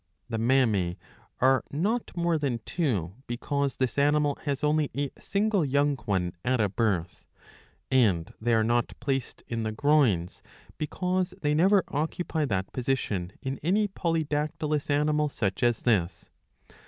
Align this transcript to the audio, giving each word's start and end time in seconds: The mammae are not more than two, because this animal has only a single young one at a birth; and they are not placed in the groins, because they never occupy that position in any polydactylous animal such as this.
The 0.29 0.39
mammae 0.39 0.97
are 1.41 1.63
not 1.69 2.09
more 2.17 2.39
than 2.39 2.57
two, 2.65 3.13
because 3.27 3.75
this 3.75 3.99
animal 3.99 4.35
has 4.45 4.63
only 4.63 4.89
a 4.97 5.11
single 5.19 5.63
young 5.63 5.95
one 5.95 6.33
at 6.43 6.59
a 6.59 6.67
birth; 6.69 7.23
and 7.91 8.33
they 8.41 8.55
are 8.55 8.63
not 8.63 8.93
placed 8.99 9.43
in 9.47 9.61
the 9.61 9.71
groins, 9.71 10.41
because 10.79 11.35
they 11.43 11.53
never 11.53 11.83
occupy 11.89 12.45
that 12.45 12.73
position 12.73 13.33
in 13.43 13.59
any 13.61 13.87
polydactylous 13.89 14.89
animal 14.89 15.29
such 15.29 15.61
as 15.61 15.83
this. 15.83 16.31